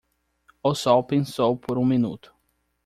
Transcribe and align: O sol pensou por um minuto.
O 0.63 0.73
sol 0.73 1.03
pensou 1.03 1.55
por 1.55 1.77
um 1.77 1.85
minuto. 1.85 2.33